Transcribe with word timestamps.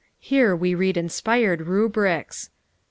Here 0.17 0.55
we 0.55 0.73
read 0.73 0.97
inspired 0.97 1.61
rubrics. 1.67 2.49